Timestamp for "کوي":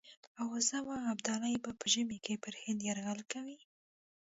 3.31-3.59